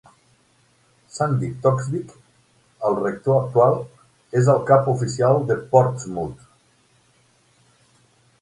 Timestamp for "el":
2.89-2.97, 4.55-4.65